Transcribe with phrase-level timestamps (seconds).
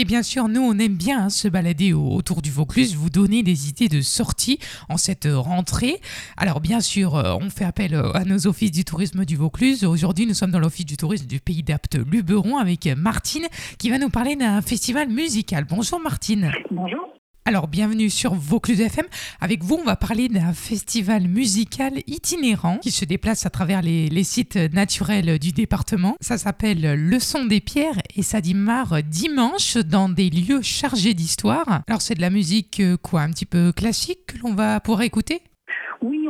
[0.00, 3.42] Et bien sûr, nous, on aime bien hein, se balader autour du Vaucluse, vous donner
[3.42, 6.00] des idées de sortie en cette rentrée.
[6.36, 9.84] Alors, bien sûr, euh, on fait appel euh, à nos offices du tourisme du Vaucluse.
[9.84, 13.48] Aujourd'hui, nous sommes dans l'office du tourisme du Pays d'Apte Luberon avec Martine
[13.78, 15.66] qui va nous parler d'un festival musical.
[15.68, 16.52] Bonjour Martine.
[16.70, 17.17] Bonjour.
[17.48, 19.06] Alors, bienvenue sur Vaucluse FM.
[19.40, 24.22] Avec vous, on va parler d'un festival musical itinérant qui se déplace à travers les,
[24.22, 26.14] sites naturels du département.
[26.20, 31.84] Ça s'appelle Le son des pierres et ça démarre dimanche dans des lieux chargés d'histoire.
[31.86, 35.00] Alors, c'est de la musique euh, quoi, un petit peu classique que l'on va pouvoir
[35.00, 35.40] écouter?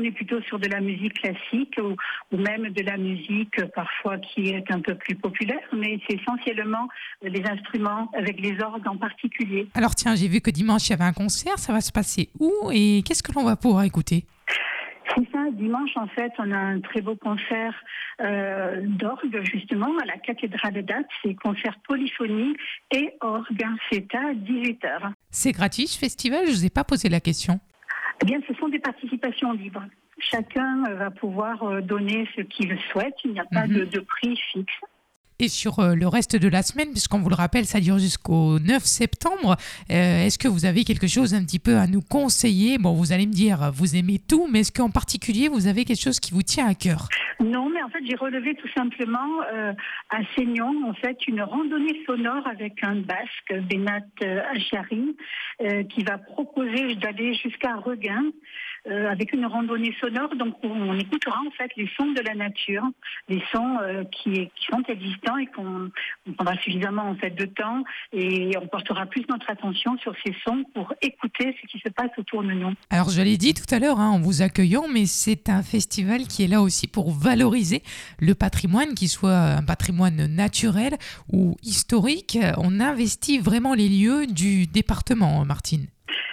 [0.00, 4.18] On est plutôt sur de la musique classique ou, même de la musique euh, parfois
[4.18, 6.88] qui est un peu plus populaire, mais c'est essentiellement
[7.22, 9.68] les instruments avec les orgues en particulier.
[9.74, 12.30] Alors tiens, j'ai vu que dimanche il y avait un concert, ça va se passer
[12.38, 14.24] où et qu'est-ce que l'on va pouvoir écouter?
[15.16, 17.74] C'est ça, dimanche en fait, on a un très beau concert
[18.20, 21.06] euh, d'orgue justement à la cathédrale d'Ath.
[21.22, 22.54] C'est concert polyphonie
[22.94, 23.66] et orgue.
[23.90, 25.12] C'est à 18h.
[25.30, 26.46] C'est gratuit ce festival?
[26.46, 27.60] Je ne vous ai pas posé la question.
[28.22, 29.84] Eh bien, ce sont des participations libres.
[30.18, 33.14] Chacun euh, va pouvoir euh, donner ce qu'il souhaite.
[33.24, 33.86] Il n'y a pas mhm.
[33.86, 34.72] de, prix fixe.
[35.38, 38.58] Et sur euh, le reste de la semaine, puisqu'on vous le rappelle, ça dure jusqu'au
[38.58, 39.56] 9 septembre,
[39.88, 42.76] est-ce que vous avez quelque chose un petit peu à nous conseiller?
[42.76, 46.02] Bon, vous allez me dire, vous aimez tout, mais est-ce qu'en particulier, vous avez quelque
[46.02, 47.08] chose qui vous tient à cœur?
[47.40, 49.40] Non, mais en fait, j'ai relevé tout simplement
[50.10, 54.04] à Seignon, en fait, une randonnée sonore avec un basque, Benat
[54.52, 55.16] Achari,
[55.88, 58.24] qui va proposer d'aller jusqu'à Regain.
[58.88, 60.34] Euh, avec une randonnée sonore.
[60.36, 62.82] Donc on écoutera en fait les sons de la nature,
[63.28, 65.90] les sons euh, qui, sont existants et qu'on
[66.34, 70.64] prendra suffisamment en fait de temps et on portera plus notre attention sur ces sons
[70.72, 72.72] pour écouter ce qui se passe autour de nous.
[72.88, 76.22] Alors je l'ai dit tout à l'heure hein, en vous accueillant, mais c'est un festival
[76.22, 77.82] qui est là aussi pour valoriser
[78.18, 80.96] le patrimoine, qu'il soit un patrimoine naturel
[81.30, 82.38] ou historique.
[82.56, 85.86] On investit vraiment les lieux du département, Martine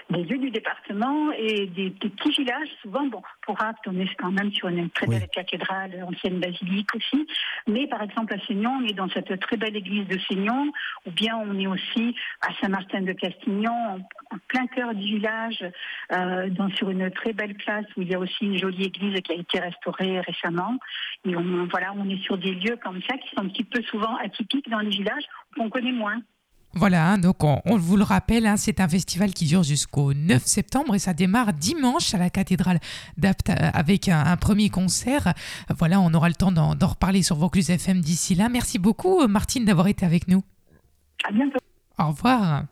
[0.09, 2.69] des lieux du département et des, petits villages.
[2.81, 6.89] Souvent, bon, pour Apt, on est quand même sur une très belle cathédrale, ancienne basilique
[6.95, 7.27] aussi.
[7.67, 10.71] Mais par exemple, à Seignon, on est dans cette très belle église de Seignon,
[11.05, 13.71] ou bien on est aussi à Saint-Martin de Castignon,
[14.31, 15.63] en, plein cœur du village,
[16.13, 19.19] euh, dans, sur une très belle place où il y a aussi une jolie église
[19.21, 20.77] qui a été restaurée récemment.
[21.25, 23.81] Et on, voilà, on est sur des lieux comme ça qui sont un petit peu
[23.83, 25.25] souvent atypiques dans les villages
[25.55, 26.21] qu'on connaît moins.
[26.77, 30.45] Voilà, hein, donc on, vous le rappelle, hein, c'est un festival qui dure jusqu'au 9
[30.45, 32.79] septembre et ça démarre dimanche à la cathédrale
[33.17, 35.33] d'Apt euh, avec un, premier concert.
[35.77, 38.47] Voilà, on aura le temps d'en reparler sur Vaucluse FM d'ici là.
[38.49, 40.43] Merci beaucoup, Martine, d'avoir été avec nous.
[41.27, 41.59] À bientôt.
[41.97, 42.65] Au revoir.